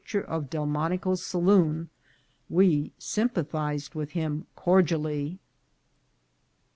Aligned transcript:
413 0.03 0.19
ture 0.19 0.35
of 0.35 0.49
Delmonico's 0.49 1.23
saloon, 1.23 1.87
we 2.49 2.91
sympathized 2.97 3.93
with 3.93 4.13
him 4.13 4.47
cordially. 4.55 5.37